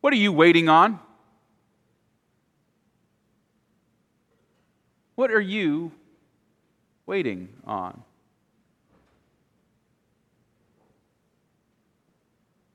[0.00, 0.98] What are you waiting on?
[5.14, 5.92] What are you
[7.04, 8.02] waiting on?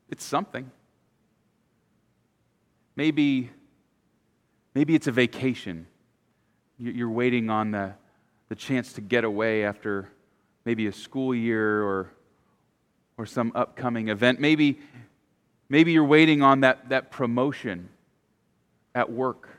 [0.09, 0.69] It's something.
[2.95, 3.49] Maybe,
[4.75, 5.87] maybe it's a vacation.
[6.77, 7.93] You're waiting on the,
[8.49, 10.09] the chance to get away after
[10.65, 12.11] maybe a school year or,
[13.17, 14.39] or some upcoming event.
[14.39, 14.79] Maybe,
[15.69, 17.89] maybe you're waiting on that, that promotion
[18.93, 19.49] at work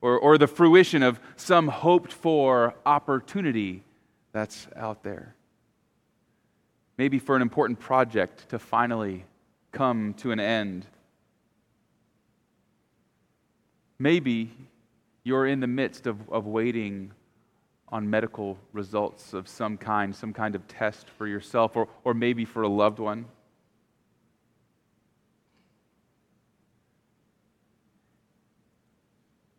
[0.00, 3.82] or, or the fruition of some hoped for opportunity
[4.32, 5.34] that's out there.
[6.96, 9.24] Maybe for an important project to finally
[9.72, 10.86] come to an end.
[13.98, 14.50] Maybe
[15.24, 17.12] you're in the midst of, of waiting
[17.90, 22.44] on medical results of some kind, some kind of test for yourself or, or maybe
[22.44, 23.24] for a loved one.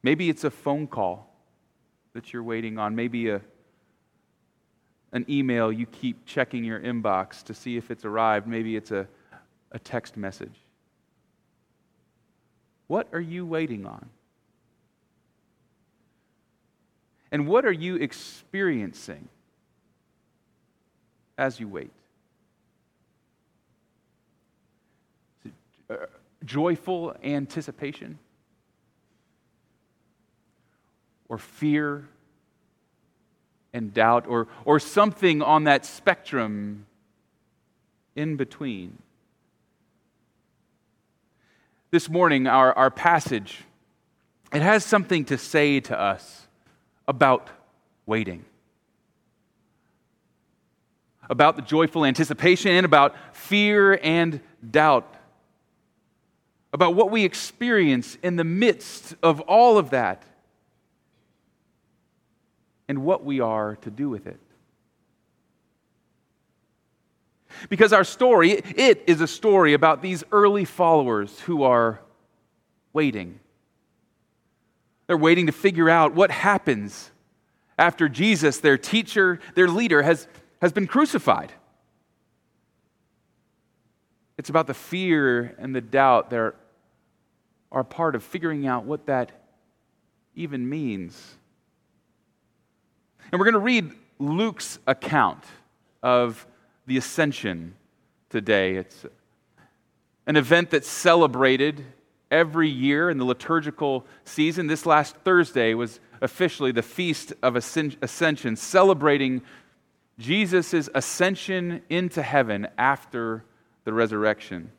[0.02, 1.30] Maybe it's a phone call
[2.14, 3.42] that you're waiting on, maybe a,
[5.12, 9.08] an email you keep checking your inbox to see if it's arrived, maybe it's a,
[9.72, 10.56] a text message.
[12.88, 14.10] What are you waiting on?
[17.32, 19.28] And what are you experiencing
[21.38, 21.92] as you wait?
[25.90, 25.96] Uh,
[26.46, 28.18] joyful anticipation?
[31.30, 32.08] Or fear
[33.72, 34.28] and doubt?
[34.28, 36.86] Or, or something on that spectrum
[38.16, 38.98] in between?
[41.92, 43.64] This morning, our, our passage,
[44.54, 46.48] it has something to say to us
[47.08, 47.50] about
[48.06, 48.46] waiting,
[51.30, 54.40] about the joyful anticipation, and about fear and
[54.70, 55.16] doubt,
[56.74, 60.24] about what we experience in the midst of all of that,
[62.90, 64.40] and what we are to do with it.
[67.70, 72.02] Because our story, it is a story about these early followers who are
[72.92, 73.40] waiting
[75.10, 77.10] they're waiting to figure out what happens
[77.80, 80.28] after Jesus, their teacher, their leader, has,
[80.62, 81.52] has been crucified.
[84.38, 86.54] It's about the fear and the doubt that
[87.72, 89.32] are part of figuring out what that
[90.36, 91.39] even means.
[93.32, 95.44] And we're going to read Luke's account
[96.02, 96.48] of
[96.88, 97.76] the ascension
[98.30, 98.76] today.
[98.76, 99.06] It's
[100.26, 101.86] an event that's celebrated
[102.32, 104.68] every year in the liturgical season.
[104.68, 109.42] This last Thursday was officially the Feast of Ascension, celebrating
[110.18, 113.46] Jesus' ascension into heaven after
[113.84, 114.72] the resurrection.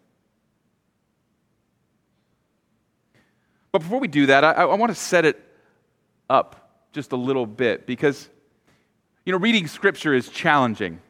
[3.73, 5.41] But before we do that, I, I want to set it
[6.29, 8.29] up just a little bit because,
[9.25, 11.01] you know, reading Scripture is challenging.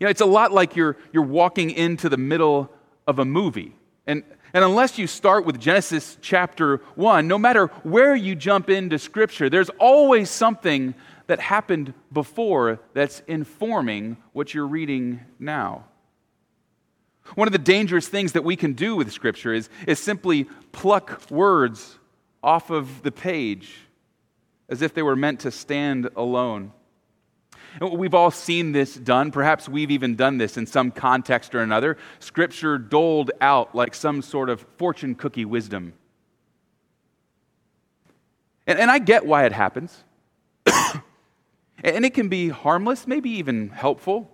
[0.00, 2.70] You know, it's a lot like you're, you're walking into the middle
[3.06, 3.76] of a movie.
[4.06, 4.22] And
[4.54, 9.50] and unless you start with Genesis chapter 1, no matter where you jump into Scripture,
[9.50, 10.94] there's always something
[11.26, 15.86] that happened before that's informing what you're reading now.
[17.34, 21.28] One of the dangerous things that we can do with Scripture is, is simply pluck
[21.32, 21.98] words
[22.40, 23.74] off of the page
[24.68, 26.72] as if they were meant to stand alone.
[27.80, 29.30] We've all seen this done.
[29.30, 31.96] Perhaps we've even done this in some context or another.
[32.20, 35.94] Scripture doled out like some sort of fortune cookie wisdom.
[38.66, 40.04] And, and I get why it happens.
[41.82, 44.30] and it can be harmless, maybe even helpful,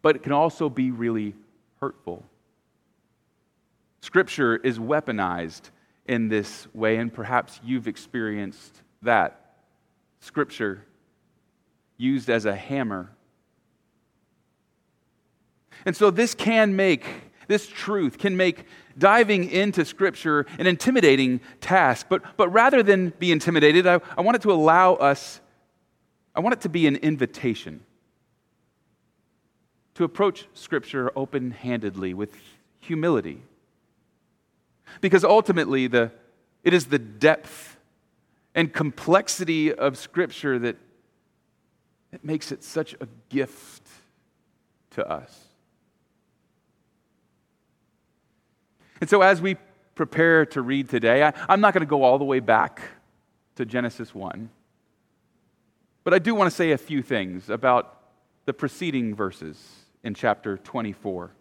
[0.00, 1.34] but it can also be really
[1.80, 2.24] hurtful.
[4.00, 5.70] Scripture is weaponized
[6.06, 9.56] in this way, and perhaps you've experienced that.
[10.20, 10.84] Scripture
[12.02, 13.10] used as a hammer.
[15.86, 17.04] And so, this can make,
[17.48, 18.66] this truth can make
[18.98, 22.06] diving into Scripture an intimidating task.
[22.08, 25.40] But, but rather than be intimidated, I, I want it to allow us,
[26.34, 27.80] I want it to be an invitation
[29.94, 32.34] to approach Scripture open handedly with
[32.80, 33.42] humility.
[35.00, 36.10] Because ultimately, the,
[36.64, 37.76] it is the depth
[38.54, 40.76] and complexity of Scripture that
[42.12, 43.88] it makes it such a gift
[44.90, 45.46] to us.
[49.00, 49.56] And so, as we
[49.94, 52.82] prepare to read today, I, am not going to go all the way back
[53.56, 54.48] to Genesis 1,
[56.04, 57.98] but I do want to say a few things about
[58.44, 59.60] the preceding verses
[60.04, 61.32] in chapter 24.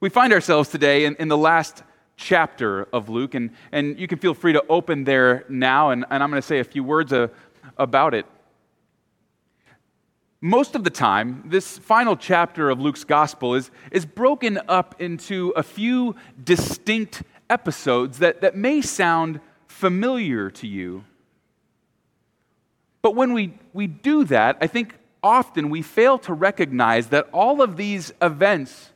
[0.00, 1.82] We find ourselves today in, in the last
[2.16, 6.22] chapter of Luke, and, and you can feel free to open there now, and, and
[6.22, 7.28] I'm going to say a few words uh,
[7.76, 8.26] about it.
[10.40, 15.52] Most of the time, this final chapter of Luke's gospel is, is broken up into
[15.56, 21.04] a few distinct episodes that, that may sound familiar to you.
[23.02, 27.60] But when we, we do that, I think often we fail to recognize that all
[27.60, 28.90] of these events,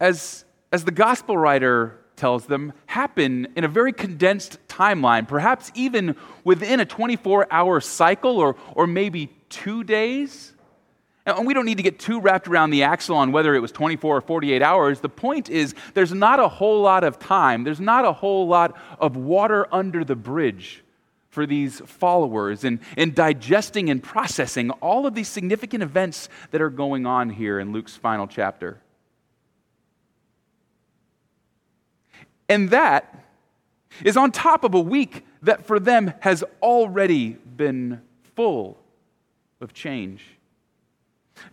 [0.00, 6.14] as, as the gospel writer tells them, happen in a very condensed timeline, perhaps even
[6.44, 10.52] within a 24 hour cycle or, or maybe two days.
[11.26, 13.72] And we don't need to get too wrapped around the axle on whether it was
[13.72, 15.00] 24 or 48 hours.
[15.00, 18.80] The point is, there's not a whole lot of time, there's not a whole lot
[19.00, 20.84] of water under the bridge
[21.28, 26.70] for these followers in, in digesting and processing all of these significant events that are
[26.70, 28.80] going on here in Luke's final chapter.
[32.52, 33.24] And that
[34.04, 38.02] is on top of a week that for them has already been
[38.36, 38.78] full
[39.62, 40.22] of change.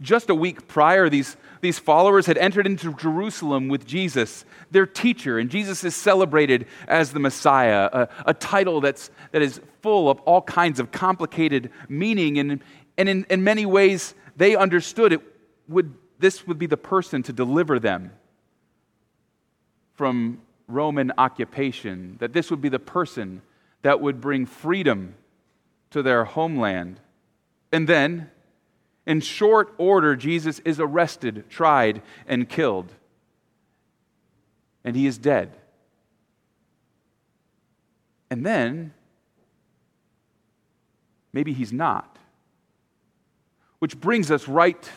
[0.02, 5.40] Just a week prior, these, these followers had entered into Jerusalem with Jesus, their teacher,
[5.40, 10.20] and Jesus is celebrated as the Messiah, a, a title that's, that is full of
[10.22, 12.40] all kinds of complicated meaning.
[12.40, 12.62] And,
[12.98, 15.22] and in, in many ways, they understood it
[15.70, 18.12] would, this would be the person to deliver them
[19.94, 23.42] from Roman occupation, that this would be the person
[23.82, 25.16] that would bring freedom
[25.92, 27.00] to their homeland.
[27.72, 28.30] And then,
[29.06, 32.94] in short order, Jesus is arrested, tried, and killed.
[34.84, 35.58] And he is dead.
[38.30, 38.94] And then,
[41.34, 42.18] maybe he's not.
[43.80, 44.90] Which brings us right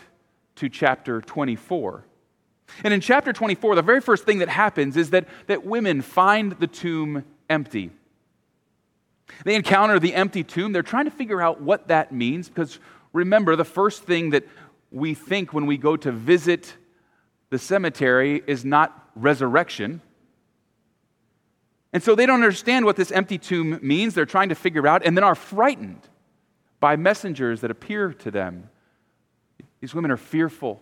[0.56, 2.04] to chapter 24.
[2.84, 6.52] And in chapter 24, the very first thing that happens is that, that women find
[6.52, 7.90] the tomb empty.
[9.44, 10.72] They encounter the empty tomb.
[10.72, 12.78] They're trying to figure out what that means because
[13.12, 14.44] remember, the first thing that
[14.90, 16.76] we think when we go to visit
[17.50, 20.00] the cemetery is not resurrection.
[21.92, 24.14] And so they don't understand what this empty tomb means.
[24.14, 26.08] They're trying to figure out and then are frightened
[26.80, 28.70] by messengers that appear to them.
[29.80, 30.80] These women are fearful.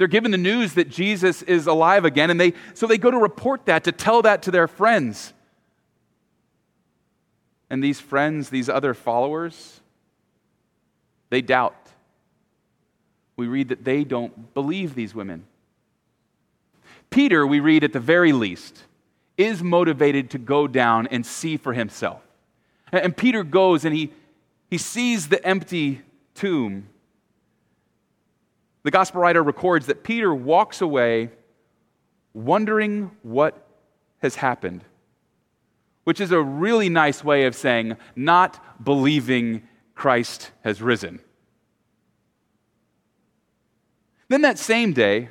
[0.00, 3.18] They're given the news that Jesus is alive again, and they, so they go to
[3.18, 5.34] report that, to tell that to their friends.
[7.68, 9.82] And these friends, these other followers,
[11.28, 11.76] they doubt.
[13.36, 15.44] We read that they don't believe these women.
[17.10, 18.84] Peter, we read at the very least,
[19.36, 22.22] is motivated to go down and see for himself.
[22.90, 24.14] And Peter goes and he,
[24.70, 26.00] he sees the empty
[26.34, 26.88] tomb.
[28.82, 31.30] The gospel writer records that Peter walks away
[32.32, 33.66] wondering what
[34.22, 34.84] has happened,
[36.04, 39.62] which is a really nice way of saying not believing
[39.94, 41.20] Christ has risen.
[44.28, 45.28] Then that same day,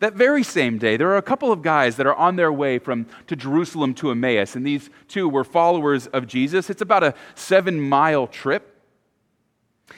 [0.00, 2.78] that very same day, there are a couple of guys that are on their way
[2.78, 6.68] from to Jerusalem to Emmaus, and these two were followers of Jesus.
[6.68, 8.82] It's about a seven mile trip.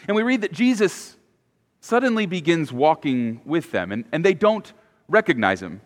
[0.07, 1.17] And we read that Jesus
[1.83, 4.73] suddenly begins walking with them, and, and they don't
[5.09, 5.81] recognize him.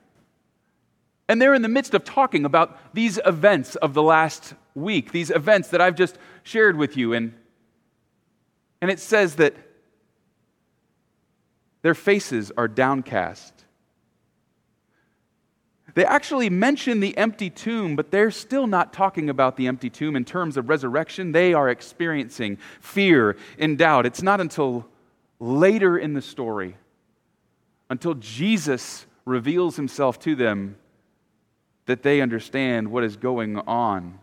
[1.26, 5.30] And they're in the midst of talking about these events of the last week, these
[5.30, 7.14] events that I've just shared with you.
[7.14, 7.32] And
[8.82, 9.54] and it says that
[11.80, 13.64] their faces are downcast.
[15.94, 20.14] They actually mention the empty tomb, but they're still not talking about the empty tomb
[20.14, 21.32] in terms of resurrection.
[21.32, 24.04] They are experiencing fear and doubt.
[24.04, 24.86] It's not until
[25.38, 26.76] later in the story,
[27.90, 30.76] until Jesus reveals himself to them,
[31.86, 34.18] that they understand what is going on.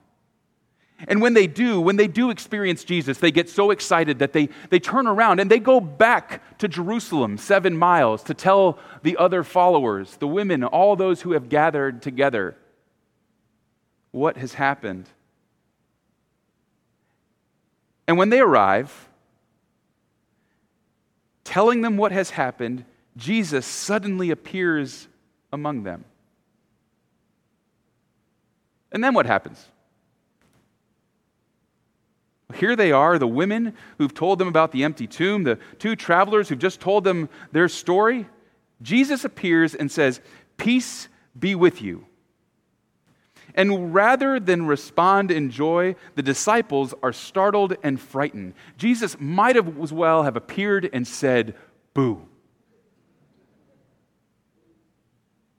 [1.08, 4.50] And when they do, when they do experience Jesus, they get so excited that they,
[4.70, 9.44] they turn around and they go back to Jerusalem, seven miles, to tell the other
[9.44, 12.56] followers, the women, all those who have gathered together,
[14.12, 15.10] what has happened.
[18.08, 19.10] And when they arrive,
[21.44, 22.86] telling them what has happened,
[23.18, 25.08] Jesus suddenly appears
[25.52, 26.06] among them.
[28.92, 29.68] And then what happens?
[32.54, 36.50] Here they are, the women who've told them about the empty tomb, the two travelers
[36.50, 38.28] who've just told them their story.
[38.82, 40.22] Jesus appears and says,
[40.58, 41.08] Peace
[41.38, 42.06] be with you.
[43.56, 48.54] And rather than respond in joy, the disciples are startled and frightened.
[48.78, 51.56] Jesus might as well have appeared and said,
[51.94, 52.28] Boo.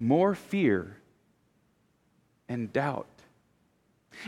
[0.05, 0.99] more fear
[2.49, 3.07] and doubt.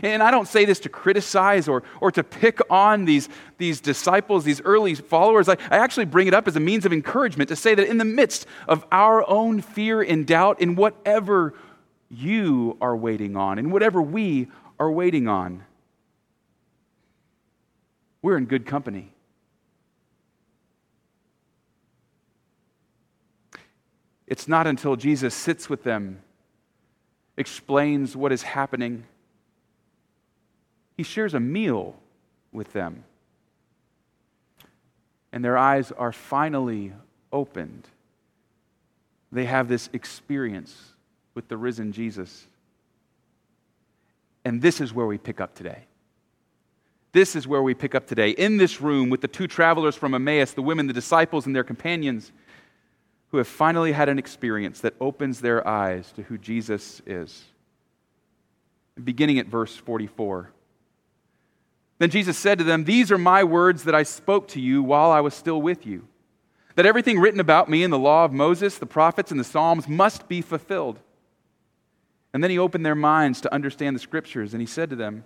[0.03, 4.43] And I don't say this to criticize or, or to pick on these, these disciples,
[4.43, 5.47] these early followers.
[5.47, 7.97] I, I actually bring it up as a means of encouragement to say that in
[7.97, 11.53] the midst of our own fear and doubt, in whatever
[12.09, 14.47] you are waiting on, and whatever we
[14.79, 15.63] are waiting on,
[18.21, 19.11] we're in good company.
[24.25, 26.21] It's not until Jesus sits with them,
[27.37, 29.05] explains what is happening,
[30.97, 31.95] he shares a meal
[32.51, 33.03] with them.
[35.31, 36.93] And their eyes are finally
[37.31, 37.87] opened.
[39.31, 40.93] They have this experience
[41.37, 42.47] with the risen Jesus.
[44.43, 45.83] And this is where we pick up today.
[47.11, 48.31] This is where we pick up today.
[48.31, 51.63] In this room with the two travelers from Emmaus, the women, the disciples, and their
[51.63, 52.31] companions
[53.29, 57.45] who have finally had an experience that opens their eyes to who Jesus is.
[59.01, 60.49] Beginning at verse 44.
[61.99, 65.11] Then Jesus said to them, These are my words that I spoke to you while
[65.11, 66.07] I was still with you.
[66.73, 69.87] That everything written about me in the law of Moses, the prophets, and the Psalms
[69.87, 70.99] must be fulfilled.
[72.37, 75.25] And then he opened their minds to understand the scriptures, and he said to them,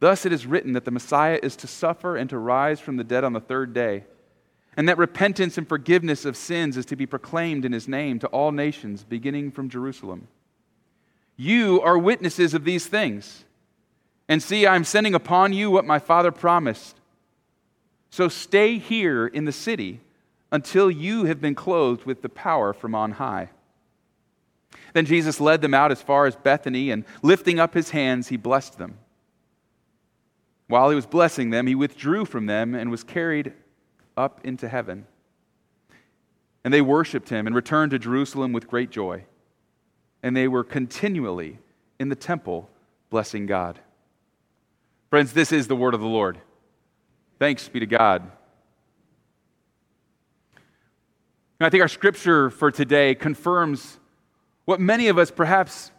[0.00, 3.04] Thus it is written that the Messiah is to suffer and to rise from the
[3.04, 4.02] dead on the third day,
[4.76, 8.26] and that repentance and forgiveness of sins is to be proclaimed in his name to
[8.26, 10.26] all nations, beginning from Jerusalem.
[11.36, 13.44] You are witnesses of these things.
[14.28, 16.96] And see, I am sending upon you what my Father promised.
[18.10, 20.00] So stay here in the city
[20.50, 23.50] until you have been clothed with the power from on high.
[24.94, 28.36] Then Jesus led them out as far as Bethany, and lifting up his hands, he
[28.38, 28.96] blessed them.
[30.68, 33.52] While he was blessing them, he withdrew from them and was carried
[34.16, 35.06] up into heaven.
[36.64, 39.24] And they worshiped him and returned to Jerusalem with great joy.
[40.22, 41.58] And they were continually
[41.98, 42.70] in the temple
[43.10, 43.80] blessing God.
[45.10, 46.38] Friends, this is the word of the Lord.
[47.38, 48.22] Thanks be to God.
[51.60, 53.98] And I think our scripture for today confirms
[54.64, 55.90] what many of us perhaps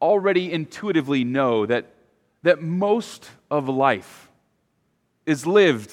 [0.00, 1.90] already intuitively know that,
[2.42, 4.30] that most of life
[5.26, 5.92] is lived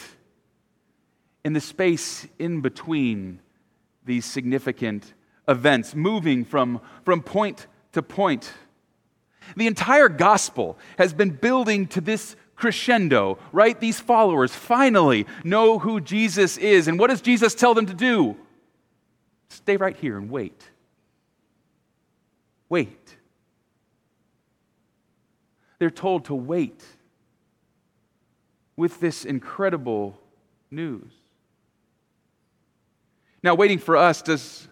[1.44, 3.40] in the space in between
[4.06, 5.14] these significant
[5.48, 8.52] events, moving from, from point to point.
[9.56, 13.80] The entire gospel has been building to this crescendo, right?
[13.80, 16.88] These followers finally know who Jesus is.
[16.88, 18.38] And what does Jesus tell them to do?
[19.50, 20.71] Stay right here and wait.
[22.72, 23.18] Wait.
[25.78, 26.86] They're told to wait
[28.78, 30.18] with this incredible
[30.72, 31.12] news.
[33.44, 34.70] Now, waiting for us does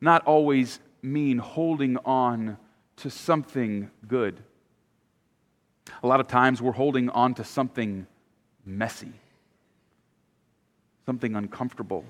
[0.00, 2.56] not always mean holding on
[2.96, 4.40] to something good.
[6.02, 8.08] A lot of times we're holding on to something
[8.66, 9.12] messy,
[11.06, 12.04] something uncomfortable,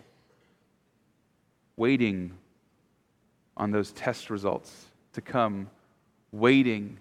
[1.76, 2.33] waiting
[3.59, 5.71] on those test results to come,
[6.31, 6.99] waiting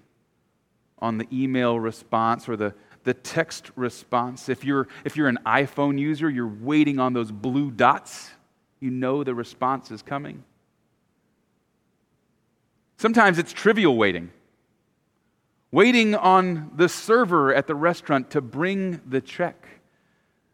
[1.00, 4.50] on the email response or the, the text response.
[4.50, 8.32] If you're, if you're an iPhone user, you're waiting on those blue dots.
[8.80, 10.44] You know the response is coming.
[12.98, 14.32] Sometimes it's trivial waiting
[15.72, 19.81] waiting on the server at the restaurant to bring the check.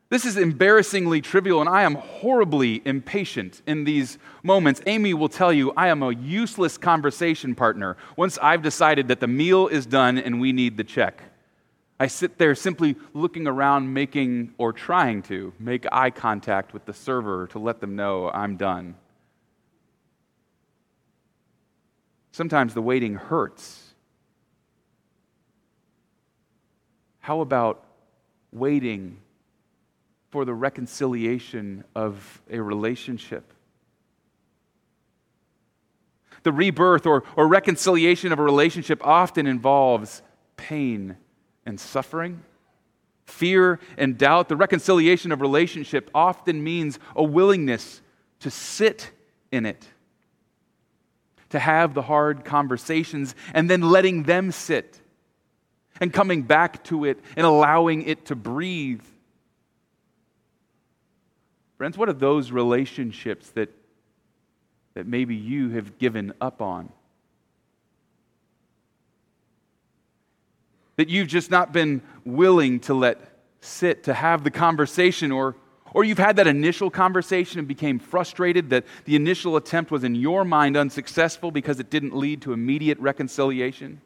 [0.10, 4.82] This is embarrassingly trivial, and I am horribly impatient in these moments.
[4.86, 9.28] Amy will tell you I am a useless conversation partner once I've decided that the
[9.28, 11.22] meal is done and we need the check.
[12.00, 16.94] I sit there simply looking around, making or trying to make eye contact with the
[16.94, 18.96] server to let them know I'm done.
[22.32, 23.88] Sometimes the waiting hurts
[27.28, 27.84] How about
[28.54, 29.18] waiting
[30.30, 33.54] for the reconciliation of a relationship?
[36.44, 40.22] The rebirth or, or reconciliation of a relationship often involves
[40.56, 41.18] pain
[41.66, 42.44] and suffering,
[43.26, 44.48] fear and doubt.
[44.48, 48.02] The reconciliation of relationship often means a willingness
[48.40, 49.12] to sit
[49.52, 49.86] in it,
[51.50, 55.02] to have the hard conversations, and then letting them sit
[56.00, 59.04] and coming back to it and allowing it to breathe.
[61.78, 63.70] Friends, what are those relationships that,
[64.96, 66.90] that maybe you have given up on?
[70.96, 73.20] That you've just not been willing to let
[73.62, 75.56] sit, to have the conversation, or,
[75.94, 80.16] Or you've had that initial conversation and became frustrated that the initial attempt was in
[80.16, 84.02] your mind unsuccessful because it didn't lead to immediate reconciliation.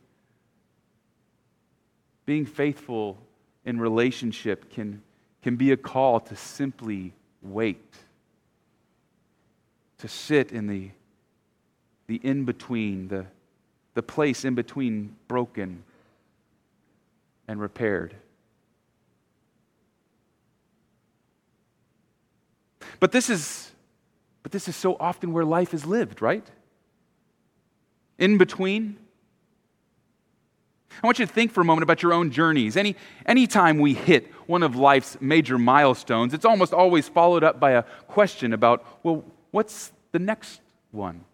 [2.25, 3.17] Being faithful
[3.65, 5.01] in relationship can,
[5.41, 7.93] can be a call to simply wait,
[9.99, 10.89] to sit in the,
[12.07, 13.25] the in between, the,
[13.93, 15.83] the place in between broken
[17.47, 18.15] and repaired.
[22.99, 23.71] But this is
[24.43, 26.45] but this is so often where life is lived, right?
[28.17, 28.97] In between.
[31.01, 32.77] I want you to think for a moment about your own journeys.
[32.77, 32.95] Any
[33.25, 37.83] anytime we hit one of life's major milestones, it's almost always followed up by a
[38.07, 41.25] question about, well, what's the next one?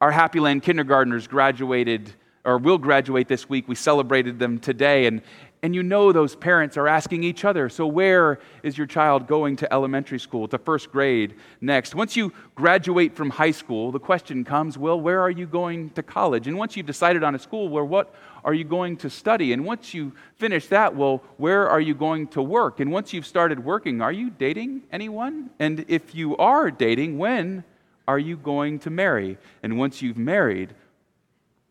[0.00, 2.12] Our Happy Land kindergartners graduated
[2.44, 3.66] or will graduate this week.
[3.66, 5.06] We celebrated them today.
[5.06, 5.20] And,
[5.62, 9.56] and you know those parents are asking each other, so where is your child going
[9.56, 11.94] to elementary school, to first grade next?
[11.94, 16.02] Once you graduate from high school, the question comes, well, where are you going to
[16.02, 16.46] college?
[16.46, 19.52] And once you've decided on a school, well, what are you going to study?
[19.52, 22.80] And once you finish that, well, where are you going to work?
[22.80, 25.50] And once you've started working, are you dating anyone?
[25.58, 27.64] And if you are dating, when
[28.06, 29.38] are you going to marry?
[29.62, 30.74] And once you've married,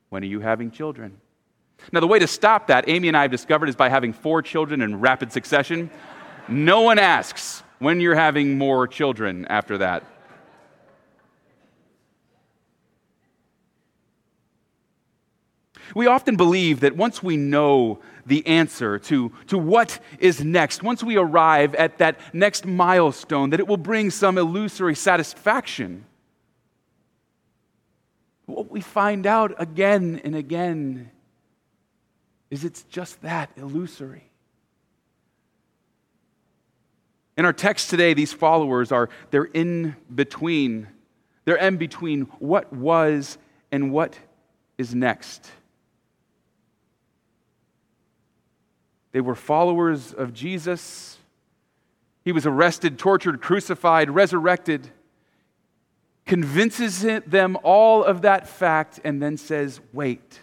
[0.09, 1.21] when are you having children?
[1.91, 4.41] Now, the way to stop that, Amy and I have discovered, is by having four
[4.41, 5.89] children in rapid succession.
[6.47, 10.03] no one asks when you're having more children after that.
[15.93, 21.03] We often believe that once we know the answer to, to what is next, once
[21.03, 26.05] we arrive at that next milestone, that it will bring some illusory satisfaction.
[28.45, 31.11] What we find out again and again
[32.49, 34.29] is it's just that illusory.
[37.37, 40.87] In our text today, these followers are they're in between.
[41.43, 43.37] They're in between what was
[43.71, 44.17] and what
[44.77, 45.49] is next.
[49.11, 51.17] They were followers of Jesus.
[52.23, 54.89] He was arrested, tortured, crucified, resurrected
[56.25, 60.39] convinces them all of that fact, and then says, Wait.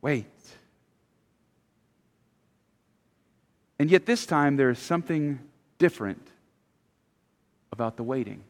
[0.00, 0.26] Wait.
[3.78, 5.38] And yet, this time, there is something
[5.78, 6.26] different
[7.72, 8.42] about the waiting.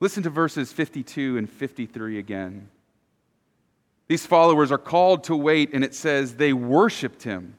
[0.00, 2.68] Listen to verses 52 and 53 again.
[4.06, 7.56] These followers are called to wait, and it says they worshiped him.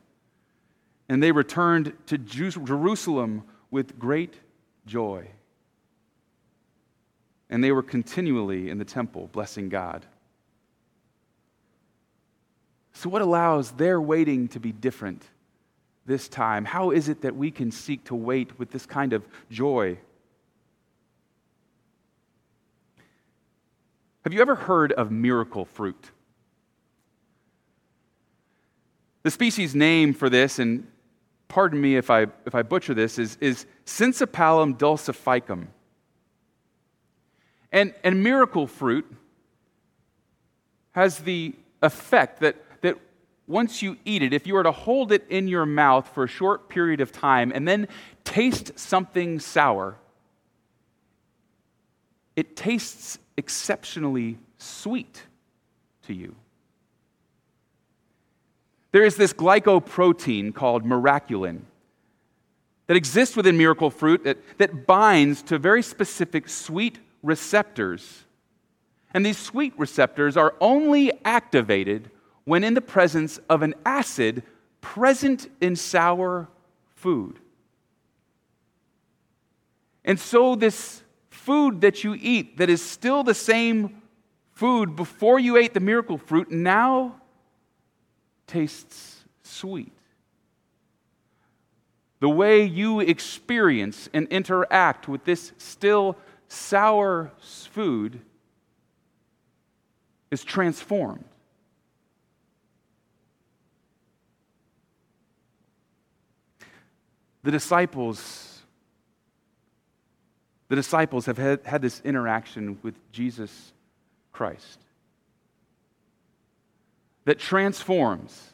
[1.08, 4.36] And they returned to Jerusalem with great
[4.86, 5.28] joy.
[7.50, 10.06] And they were continually in the temple blessing God.
[12.94, 15.24] So, what allows their waiting to be different
[16.06, 16.66] this time?
[16.66, 19.98] How is it that we can seek to wait with this kind of joy?
[24.24, 26.12] Have you ever heard of miracle fruit?
[29.24, 30.88] The species name for this, and
[31.48, 35.68] pardon me if I, if I butcher this, is, is Synsepalum dulcificum.
[37.72, 39.06] And, and miracle fruit
[40.92, 42.98] has the effect that, that
[43.48, 46.28] once you eat it, if you were to hold it in your mouth for a
[46.28, 47.88] short period of time and then
[48.24, 49.98] taste something sour,
[52.36, 55.24] it tastes exceptionally sweet
[56.04, 56.36] to you.
[58.92, 61.62] There is this glycoprotein called miraculin
[62.88, 68.26] that exists within miracle fruit that, that binds to very specific sweet receptors.
[69.14, 72.12] And these sweet receptors are only activated
[72.46, 74.44] when in the presence of an acid
[74.82, 76.48] present in sour
[76.96, 77.40] food.
[80.06, 84.02] And so, this food that you eat, that is still the same
[84.52, 87.16] food before you ate the miracle fruit, now
[88.48, 89.94] tastes sweet.
[92.20, 96.18] The way you experience and interact with this still
[96.50, 98.20] sour food
[100.32, 101.24] is transformed.
[107.44, 108.62] The disciples,
[110.68, 113.72] the disciples have had, had this interaction with Jesus
[114.34, 114.80] Christ
[117.26, 118.54] that transforms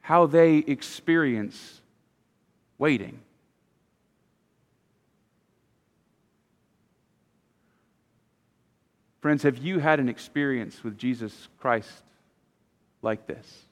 [0.00, 1.80] how they experience
[2.78, 3.18] waiting.
[9.26, 11.90] Friends, have you had an experience with Jesus Christ
[13.02, 13.66] like this?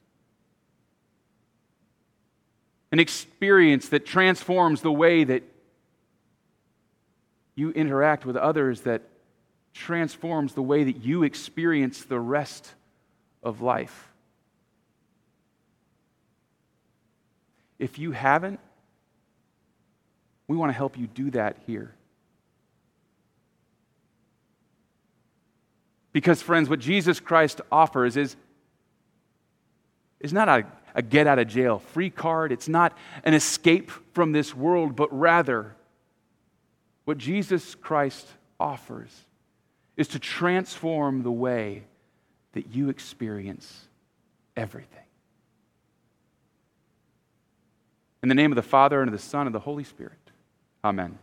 [2.91, 5.43] an experience that transforms the way that
[7.55, 9.01] you interact with others, that
[9.73, 12.73] transforms the way that you experience the rest
[13.41, 14.09] of life.
[17.79, 18.59] If you haven't,
[20.49, 21.93] we want to help you do that here.
[26.15, 28.37] Because, friends, what Jesus Christ offers is,
[30.21, 34.31] is not a, a get out of jail free card, it's not an escape from
[34.31, 35.75] this world, but rather,
[37.03, 38.25] what Jesus Christ
[38.61, 39.11] offers
[39.97, 41.83] is to transform the way
[42.53, 43.89] that you experience
[44.55, 45.03] everything.
[48.23, 50.13] In the name of the Father, and of the Son, and of the Holy Spirit.
[50.81, 51.19] Amen.